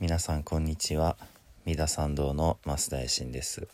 [0.00, 1.16] 皆さんこんにちは。
[1.66, 3.66] 三田参道の増田衛進です。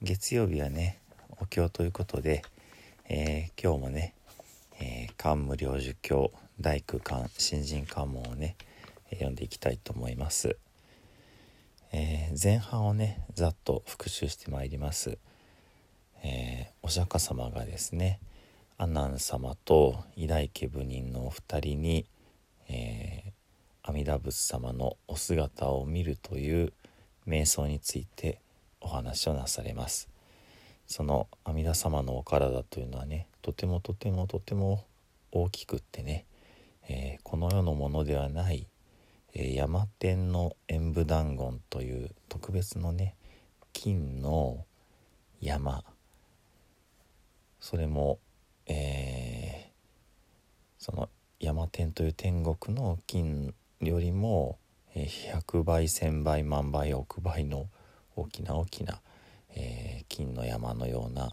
[0.00, 1.00] 月曜日はね
[1.40, 2.44] お経ということで、
[3.08, 4.14] えー、今日もね、
[4.80, 8.54] えー、漢無量寿経大工漢新人漢門をね
[9.10, 10.56] 読んでいきたいと思います、
[11.92, 15.18] えー、前半をねざっと復習してまいります、
[16.22, 18.20] えお釈迦様がですね
[18.78, 22.06] 阿南様と偉大家部人のお二人に、
[22.68, 23.33] え
[23.86, 26.72] 阿弥陀仏様のお姿を見るという
[27.28, 28.40] 瞑想について
[28.80, 30.08] お話をなされます。
[30.86, 34.86] その阿弥陀様のお体というのはねとてもとてもとても
[35.32, 36.24] 大きくってね、
[36.88, 38.66] えー、この世のものではない、
[39.34, 43.16] えー、山天の演武団言という特別のね
[43.74, 44.64] 金の
[45.42, 45.84] 山。
[47.60, 48.18] それも、
[48.66, 53.52] えー、その山天という天国の金
[53.84, 54.58] よりも
[54.94, 57.68] 100倍1,000倍万倍億倍の
[58.16, 59.00] 大きな大きな、
[59.54, 61.32] えー、金の山のような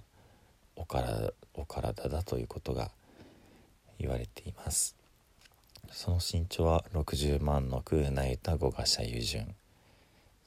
[0.75, 2.91] お体お体だということが
[3.99, 4.95] 言われています。
[5.91, 9.55] その身長は60万の空なゆた五賀社油順。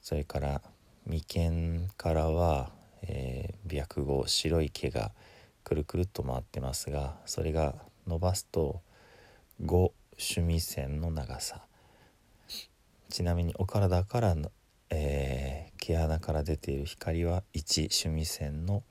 [0.01, 0.61] それから
[1.05, 2.71] 眉間からは、
[3.03, 5.11] えー、白毫白い毛が
[5.63, 7.75] くるくるっと回ってますがそれが
[8.07, 8.81] 伸ばすと
[9.63, 11.61] 5趣味線の長さ。
[13.15, 14.51] ちなみにお体からの、
[14.89, 18.83] えー、毛穴から出ている光は1趣味線の、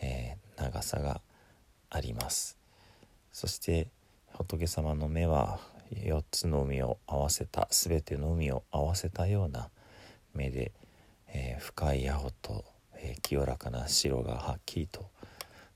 [0.00, 1.20] えー、長さが
[1.90, 2.56] あります。
[3.32, 3.88] そして
[4.34, 5.58] 仏様の目は
[5.92, 9.68] 4つの海を合わせた全ての海を合わせたような
[10.32, 10.70] 目で、
[11.26, 15.10] えー、深い青と、えー、清らかな白がはっきりと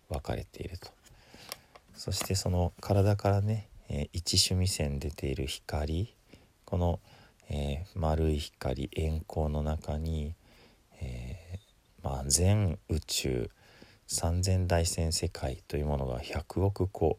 [0.09, 0.87] 分かれていると。
[1.97, 6.15] そしてその体からね、えー、一趣味線出ている光
[6.65, 7.01] この
[7.53, 10.35] えー、丸い光円光の中に、
[11.01, 13.51] えー、まあ、全宇宙
[14.07, 17.19] 三千大千世界というものが100億個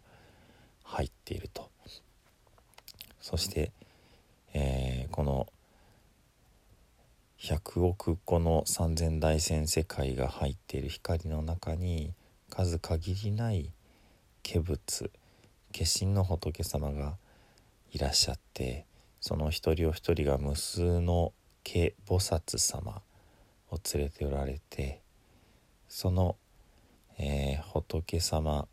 [0.83, 1.69] 入っていると。
[3.19, 3.71] そして、
[4.53, 5.47] えー、この
[7.39, 12.13] 100億個の三千大千世界が入っている光の中に
[12.49, 13.71] 数限りない
[14.43, 15.11] 化仏
[15.73, 17.17] 化身の仏様が
[17.91, 18.85] いらっしゃって
[19.21, 21.31] その一人お一人が無数の
[21.63, 23.03] 化菩薩様
[23.69, 24.99] を連れておられて
[25.87, 26.35] その、
[27.19, 28.67] えー、仏様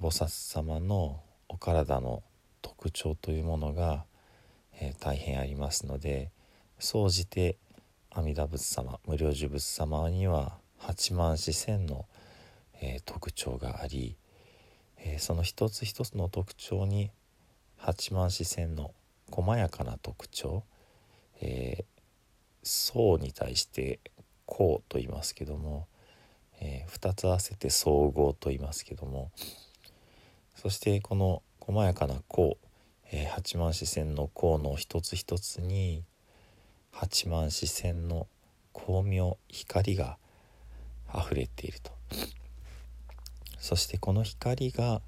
[0.00, 2.22] 菩薩様のお体の
[2.60, 4.04] 特徴というものが、
[4.80, 6.30] えー、大変ありますので
[6.78, 7.56] 総じて
[8.10, 12.04] 阿弥陀仏様無量寿仏様には八万四千の、
[12.82, 14.16] えー、特徴があり、
[14.98, 17.10] えその一つ一つの特徴に
[17.78, 18.92] 八万四千の
[19.30, 20.64] 細やかな特徴、
[21.40, 21.84] えー、
[22.62, 24.00] 層に対して
[24.46, 25.86] 「項」と言いますけども、
[26.60, 29.30] えー、2つ合わせて「総合」と言いますけども
[30.54, 32.58] そしてこの細やかな項、
[33.10, 36.04] えー、八万四千の項の一つ一つに
[36.92, 38.26] 八万四千の
[38.74, 40.18] 光明光が
[41.14, 41.92] 溢れていると。
[43.58, 45.02] そしてこの光が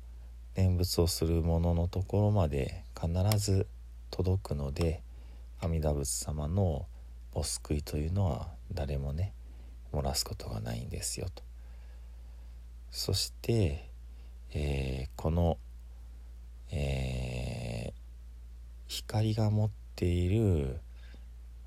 [0.56, 3.68] 念仏をする者のところまで必ず
[4.10, 5.02] 届くので
[5.60, 6.86] 阿弥陀仏様の
[7.32, 9.34] お救いというのは誰もね
[9.92, 11.42] 漏らすことがないんですよと。
[12.90, 13.90] そして、
[14.52, 15.58] えー、この、
[16.70, 17.92] えー、
[18.86, 20.80] 光が持っている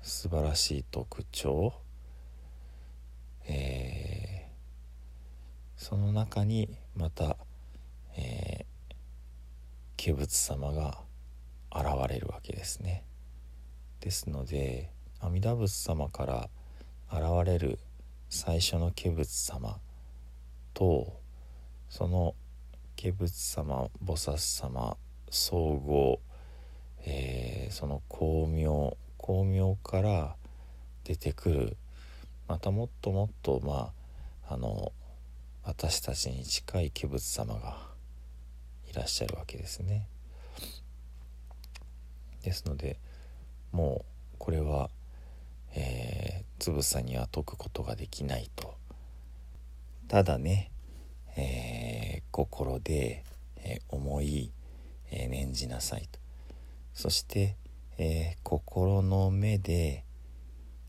[0.02, 1.72] 素晴らしい特徴、
[3.46, 7.36] えー、その中にまた、
[8.16, 10.98] えー、化仏様が
[11.74, 13.04] 現れるわけですね。
[14.00, 14.90] ですので
[15.20, 16.50] 阿弥陀仏様から
[17.12, 17.78] 現れる
[18.28, 19.78] 最初の化仏様
[20.74, 21.20] と
[21.88, 22.34] その
[23.00, 24.96] 化仏様菩薩様
[25.30, 26.20] 総合、
[27.04, 30.36] えー、その光明光明から
[31.04, 31.76] 出てくる
[32.48, 33.92] またもっともっとま
[34.48, 34.92] ああの
[35.62, 37.76] 私たちに近い化仏様が
[38.90, 40.08] いらっしゃるわけですね。
[42.42, 42.98] ですので
[43.72, 44.04] も
[44.34, 44.90] うこれは、
[45.74, 48.74] えー、つぶさには解くことができないと。
[50.08, 50.70] ただね、
[51.36, 53.24] えー、心で、
[53.56, 54.52] えー、思い、
[55.10, 56.18] えー、念じなさいと。
[56.92, 57.56] そして、
[57.98, 60.04] え、心の目で、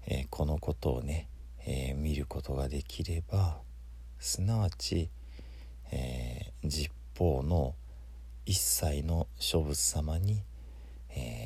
[0.07, 1.29] え、このことをね、
[1.65, 3.59] え、見ることができれば
[4.19, 5.09] すなわち、
[5.91, 7.75] えー、実法の
[8.45, 10.43] 一切の諸仏様に
[11.15, 11.42] えー、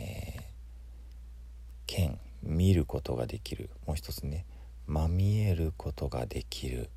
[1.88, 4.46] 見見ることができるもう一つね
[4.86, 6.90] まみえることができる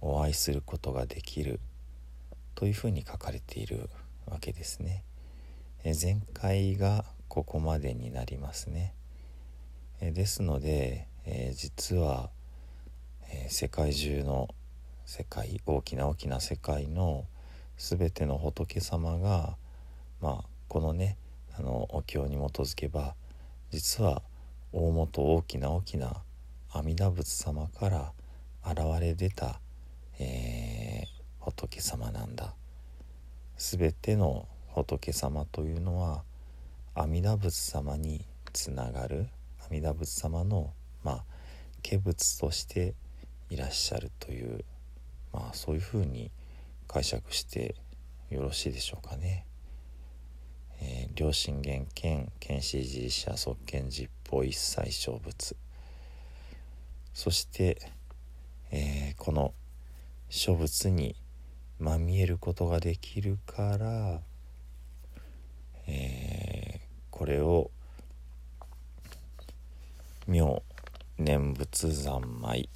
[0.00, 1.60] お会いすることができる
[2.54, 3.88] というふうに書かれている
[4.26, 5.02] わけですね。
[5.82, 8.94] え前回がここまでになりますね。
[10.00, 12.30] えですので、え、実は、
[13.30, 14.48] え、世界中の
[15.04, 17.26] 世界大きな大きな世界の
[17.76, 19.56] 全ての仏様が、
[20.20, 21.18] まあ、このね
[21.58, 23.14] あのお経に基づけば
[23.74, 24.22] 実は
[24.72, 26.22] 大元大きな大きな
[26.70, 28.12] 阿弥陀仏様から
[28.64, 29.58] 現れ出た、
[30.20, 32.54] えー、仏様なんだ
[33.56, 36.22] 全ての仏様というのは
[36.94, 39.26] 阿弥陀仏様につながる
[39.64, 40.72] 阿弥陀仏様の
[41.02, 41.24] まあ
[41.82, 42.94] 化仏として
[43.50, 44.64] いらっしゃるという
[45.32, 46.30] まあそういうふうに
[46.86, 47.74] 解釈して
[48.30, 49.44] よろしいでしょうかね。
[50.80, 55.56] えー、両親元剣剣士寺社側見実法一切小仏
[57.12, 57.78] そして、
[58.70, 59.54] えー、この
[60.28, 61.14] 書物に
[61.78, 64.20] まみえることができるから、
[65.86, 66.80] えー、
[67.10, 67.70] これを
[70.26, 70.62] 妙
[71.18, 72.68] 念仏三昧、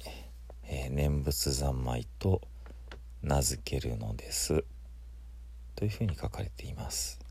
[0.63, 2.41] えー、念仏三昧と
[3.21, 4.63] 名付けるのです
[5.75, 7.28] というふうに書かれています。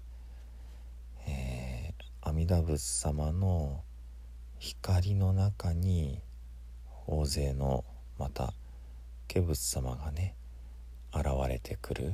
[2.28, 3.80] 阿弥陀仏様の
[4.58, 6.20] 光の中に
[7.06, 7.86] 大勢の
[8.18, 8.52] また
[9.32, 10.34] 化仏様がね
[11.14, 12.12] 現れてくる。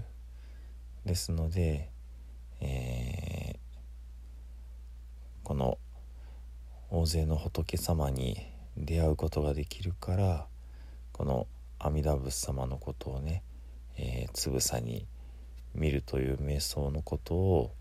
[1.05, 1.91] ですので、
[2.61, 3.59] えー、
[5.43, 5.79] この
[6.91, 8.37] 大勢の仏様に
[8.77, 10.47] 出会うことができるから
[11.11, 11.49] この
[11.81, 13.43] 阿弥陀仏様のことをね、
[13.97, 15.09] えー、つぶさに
[15.75, 17.75] 見るという瞑想のことを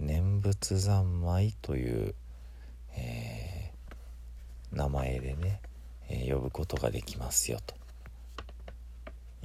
[0.00, 2.14] 念仏三昧という、
[2.96, 5.60] えー、名前でね、
[6.08, 7.74] えー、呼ぶことができますよと。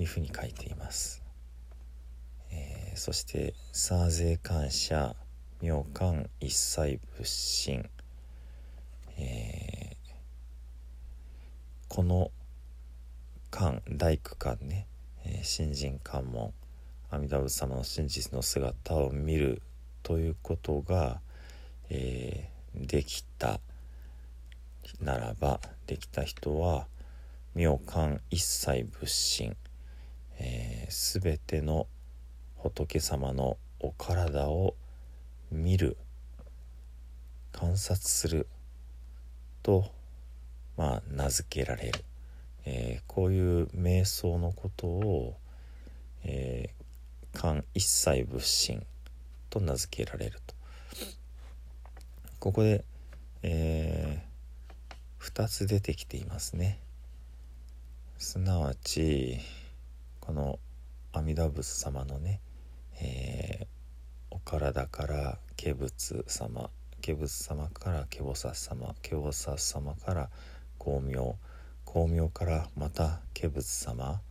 [0.02, 1.22] いうふうに書いています、
[2.52, 5.16] えー、そして「サーゼ感謝
[5.62, 7.90] 妙観一切仏心」
[9.22, 9.98] え、
[11.90, 12.32] この
[13.52, 14.88] 観大工観ね、
[15.26, 16.54] えー、新人観門
[17.10, 19.62] 阿弥陀仏様の真実の姿を見る
[20.04, 21.20] ということが、
[21.90, 23.60] えー、できた
[25.02, 26.88] ならばできた人は
[27.56, 29.56] 妙観一切仏心
[30.40, 31.88] えー、全ての
[32.56, 34.76] 仏様のお体を
[35.52, 35.98] 見る
[37.52, 38.48] 観察する
[39.62, 39.92] と
[40.78, 42.04] まあ名付けられる、
[42.66, 45.38] えー、こういう瞑想のことを、
[46.24, 48.86] えー、観一切仏心
[49.50, 50.56] と名付けられると。
[52.40, 52.86] ここで、
[53.42, 56.80] えー、2つ出てきていますね。
[58.18, 59.40] すなわち
[60.20, 60.60] この
[61.14, 62.42] 阿弥陀仏様のね、
[63.02, 63.68] えー、
[64.30, 66.70] お体から化仏様
[67.02, 70.30] 化仏様から化菩薩様化菩薩様から
[70.78, 71.36] 光明
[71.88, 74.22] 光明からまた化仏様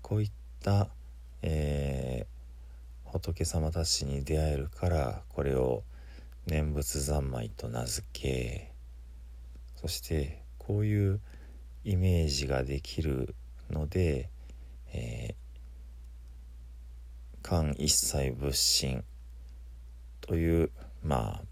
[0.00, 0.30] こういっ
[0.62, 0.88] た、
[1.42, 2.37] えー、
[3.12, 5.82] 仏様たちに出会えるからこれを
[6.46, 8.72] 念仏三昧と名付け
[9.76, 11.20] そしてこういう
[11.84, 13.34] イメージができる
[13.70, 14.30] ので
[14.92, 15.34] えー、
[17.42, 19.04] 観一切仏心
[20.20, 20.70] という
[21.02, 21.42] まあ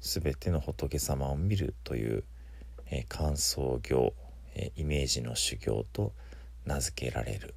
[0.00, 2.24] 全ての仏様を見るという、
[2.90, 4.14] えー、観想行、
[4.54, 6.12] えー、イメージの修行と
[6.64, 7.54] 名付けられる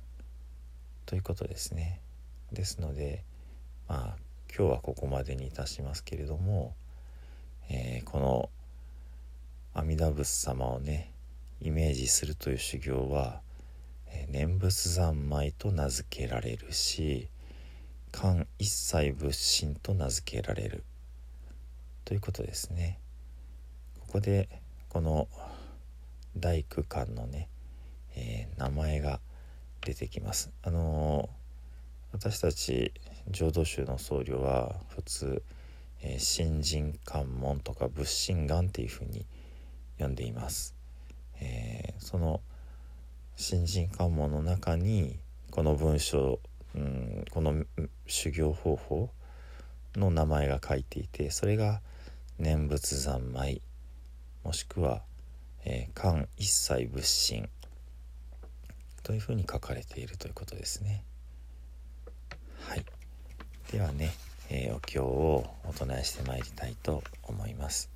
[1.06, 2.02] ということですね。
[2.52, 3.24] ですので
[3.88, 4.16] まあ
[4.56, 6.76] 今日はここまでにいたしますけれども、
[7.70, 8.50] えー、この
[9.74, 11.14] 阿弥陀仏様をね
[11.62, 13.42] イメージするという修行は
[14.14, 17.30] え念仏三昧と名付けられるし
[18.12, 20.84] 観一切仏心と名付けられる
[22.04, 23.00] ということですね。
[24.02, 24.50] ここで
[24.90, 25.30] この
[26.36, 27.48] 大工館のね、
[28.16, 29.22] えー、名前が
[29.80, 30.52] 出てきます。
[30.62, 31.41] あのー、
[32.14, 32.94] 私たち
[33.30, 35.44] 浄土宗の僧侶は普通、
[36.02, 39.26] えー、新人関門とか仏心願っていうふうに
[39.98, 40.76] 呼んでいます。
[41.40, 42.42] えー、その
[43.36, 45.20] 新人関門の中に
[45.52, 46.40] この文章、
[46.76, 47.64] うん、この
[48.06, 49.10] 修行方法
[49.96, 51.82] の名前が書いていてそれが
[52.38, 53.62] 念仏三昧
[54.44, 55.02] もしくは
[55.66, 57.50] 「えー、一切仏心」
[59.04, 61.04] というふうに書かれているということですね。
[62.68, 62.86] はい、
[63.72, 64.12] ではね、
[64.50, 67.90] えー、お経をお唱えしてまいりたいと思います。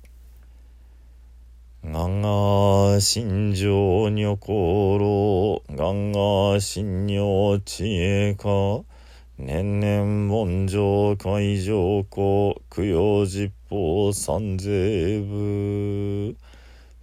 [1.84, 5.92] がガが心情女心がガ
[6.52, 8.48] が心女知恵か
[9.38, 16.36] 年々文上会上庫供養実法三税部。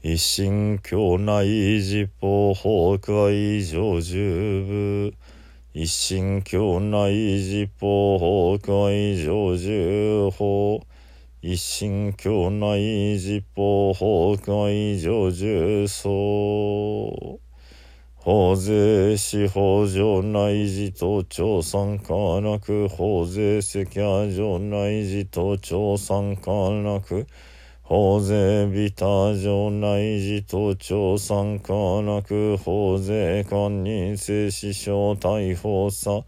[0.02, 5.33] 一心境内実法崩壊上十部。
[5.76, 10.86] 一心境内寺法会上十法。
[11.42, 17.40] 一心境内寺法会上十僧
[18.14, 22.88] 法税司法上内寺と長参加なく。
[22.88, 27.26] 法税責任上内寺と長参加なく。
[27.86, 36.24] 法税ビタ城内寺と庁参加なく法税官人生死傷逮捕さ。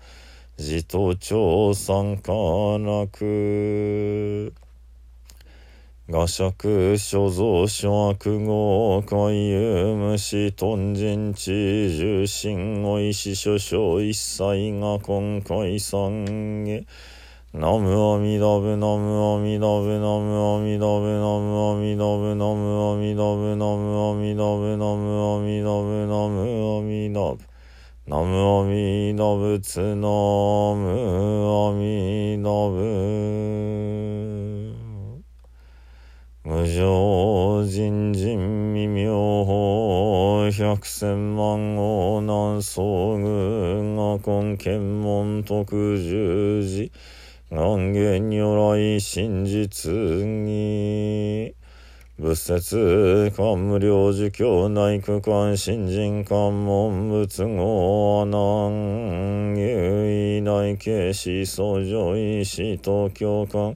[0.57, 2.33] 寺と庁参加
[2.79, 4.53] なく。
[6.09, 16.25] 画尺所蔵所悪号海遊虫豚人地重心おいし所掌一切が今回参
[16.67, 16.85] へ
[17.57, 27.43] のむおみどぶのむおみどぶのむおみどぶのむおみどぶのむおみどぶのむおみどぶのむおみどぶのむおみどぶ。
[28.09, 32.75] のむおみどぶつのむおみどぶ。
[36.43, 46.91] 無常人人未明法百千万号南総軍が根検問特十字
[47.51, 51.55] 願言如来真実に。
[52.17, 63.75] 仏説官無量事教内区間新人官門仏語阿南有意内慶思想上医師東京官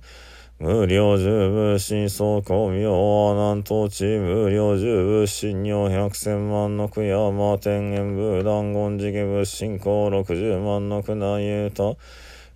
[0.57, 11.71] 無料寿仏心相公明阿南統治無料寿仏心尿百千万の区山天元部断言辞業部信仰六十万の区内言う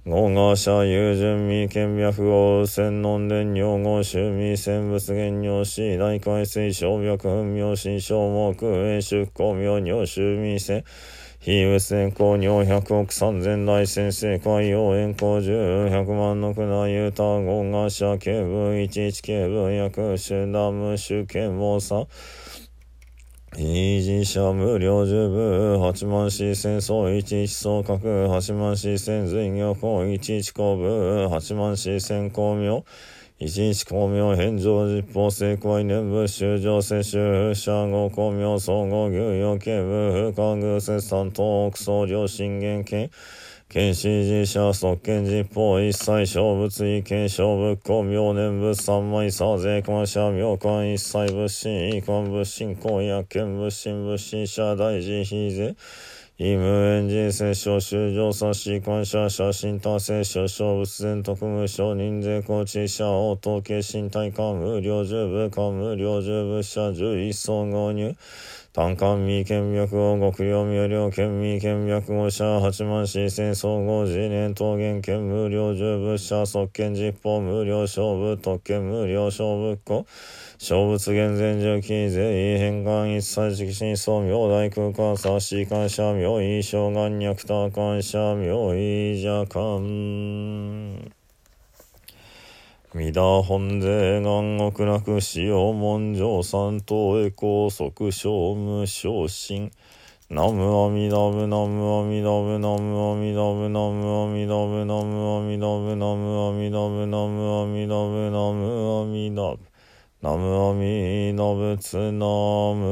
[0.06, 10.84] 合合者友人未見脈王専門伝尿合臭未戦物原尿死ミ海水小脈分明心小木栄出光明尿臭未戦
[11.40, 22.08] 非物先ョ尿百億三千大先生海洋円光十百万の九内ユタ合合者警部一一警部薬手ダム主剣王さん
[23.56, 32.84] 維持者無料十部、八万四千総一一総格、八万四千随行公一一公部、八万四千公明、
[33.38, 43.12] 一一公明返上実法成功年部、修正接種、社後公明総合牛養系部、不可偶接三等、奥総領信玄系、
[43.74, 55.76] 検視寺社即検事法一切小物意見小物公明年仏三枚差税関者明官一切仏心遺官仏心公約見仏心仏心社大事非税
[56.38, 68.14] 異無縁人生小修上差し官者写真達成者小仏前特務省認税高知者応統計身体幹無料十部官無料十部社十一層合入
[68.74, 80.08] 単管未見脈を極量明瞭見未見脈を者八万四千総合次年桃源県無料十物者即見実法無料勝負特権無料勝負庫
[80.58, 91.23] 勝物厳然重機税異変換一切直進層明大空間差し感謝明意障眼脈多感謝明意邪感。
[92.96, 99.72] 皆本税願極楽塩文上三等へ高速小無昇進
[100.30, 109.58] ナムアミダブナムアミダブナムアミダブナムアミダブナムアミダブナムアミダブナムアミダブナムアミダブ
[110.22, 112.28] ナムアミダブツナ
[112.78, 112.86] ム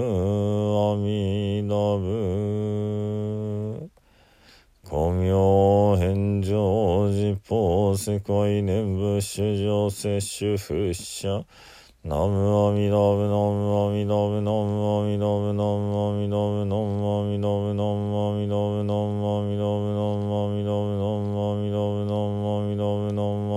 [0.93, 2.41] アミダブ。
[4.83, 5.80] 光明
[7.51, 11.43] 法世界念仏主上摂取不捨。
[12.05, 23.50] ナムアミダブナムアミダブナムアミダブナムアミダブナムアミダブナムアミダブナムアミダブナムアミダブナムアミダブナムアミダブナムアミダブナム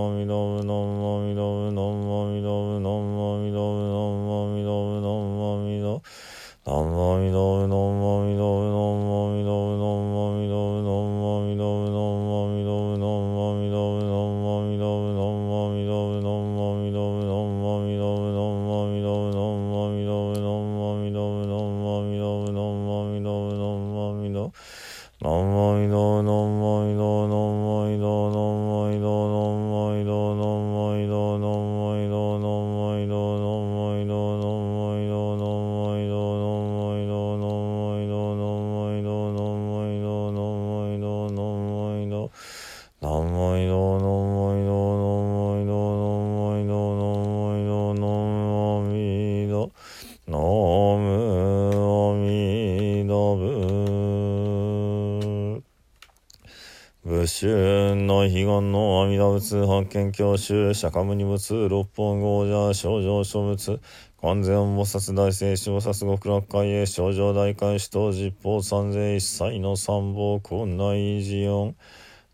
[57.45, 63.81] 不春の悲願の阿弥陀仏発見教習釈迦牟尼仏六本豪者症状諸仏
[64.23, 71.77] 完全菩薩大聖子菩薩極楽会へ症状大開始と実法三世一切の三宝困内寺音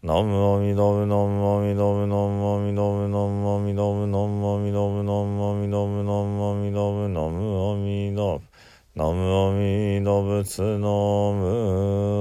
[0.05, 8.47] 南無阿弥陀仏南無阿弥陀仏南無阿弥陀仏南無阿弥陀仏南無阿弥陀仏南無阿弥陀仏南無阿弥陀仏南無阿弥陀仏
[8.95, 11.51] 南無阿弥陀仏南無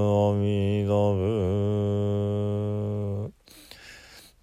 [0.09, 1.88] 阿弥陀仏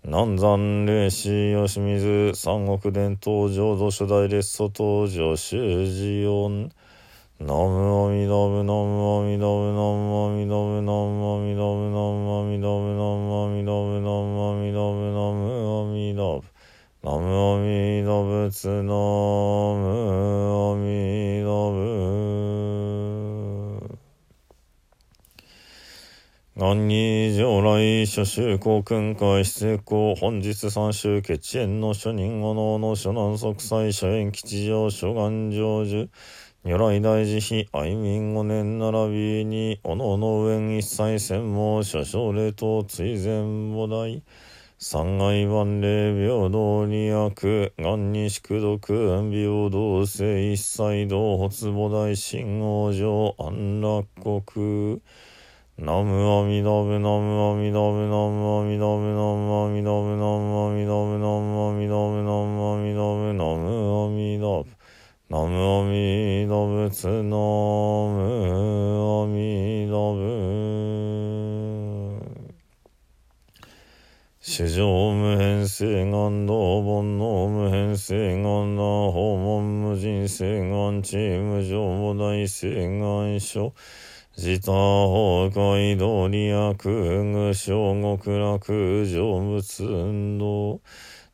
[0.08, 6.70] 南山霊師吉水三国伝統浄土初代列祖登場修二音。
[7.40, 16.42] ナムオミノムノムオミノムノムオミノムノムオミノムノムオミノムノムオミノムノムオミノムノムオミノム
[17.02, 22.45] ナムオミノブツノムオミノブ
[26.58, 36.08] 何に上来諸宗公訓会施成公本日三州決縁の諸人五能の諸南息災諸縁吉祥諸願成就。
[36.62, 44.22] 如来大慈悲愛民五年並びにおのおの上一切専門諸奨礼等追善母大
[44.78, 48.80] 三害万礼平等に悪願に宿毒
[49.30, 54.06] 平等性一切同発母大神王上安楽
[54.42, 55.02] 国。
[55.78, 64.72] ナムアミダブナムアミダブナムアミダブナムアミダブナムアミダブナムアミダブナムアミダブナムアミダブ
[65.28, 67.36] ナムアミダ仏ナ
[68.08, 68.24] ム
[69.20, 70.56] アミダブ
[74.40, 83.74] 史上無変性願道煩悩無変性願な訪問無人性願地無常母大性願書
[84.38, 88.58] 自他崩壊道理悪具小極楽
[89.06, 90.82] 成仏運動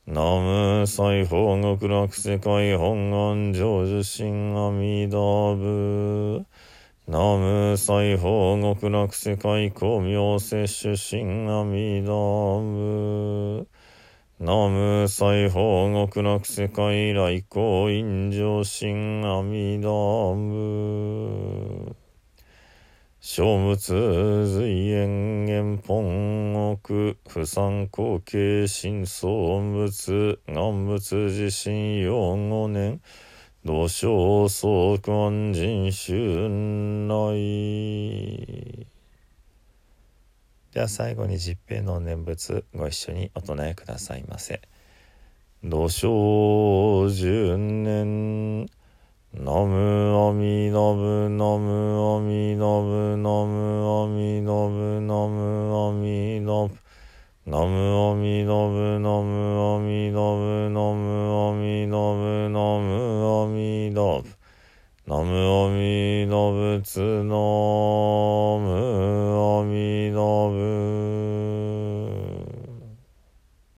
[0.04, 6.44] 南無西方極楽世界本願成就心阿弥陀仏。
[7.06, 13.66] 南無西方極楽世界光明摂取心阿弥陀仏。
[14.38, 22.01] 南無西方極楽世界来光陰上心阿弥陀仏。
[23.24, 23.76] 小仏
[24.48, 26.76] 随縁元本奥
[27.22, 29.30] 不参後継新相
[29.60, 33.00] 仏願仏自身用五年。
[33.64, 38.88] 土生相関人春来
[40.72, 44.60] では最後に十平の念仏ご一緒にお唱えくださいませ。
[45.62, 48.81] 土生十年。
[49.34, 56.76] ナムアミダブナムアミダブナムアミダブナムアミダブ
[57.46, 59.32] ナムアミダブナム
[59.72, 64.28] アミダブナムアミダブナムアミダブ
[65.06, 65.32] ナム
[65.64, 68.68] アミダブツナム
[69.60, 71.31] アミダブ